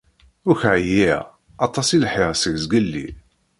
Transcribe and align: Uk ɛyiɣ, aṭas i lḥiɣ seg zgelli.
Uk 0.51 0.61
ɛyiɣ, 0.73 1.21
aṭas 1.65 1.87
i 1.95 1.97
lḥiɣ 2.05 2.31
seg 2.35 2.55
zgelli. 2.63 3.07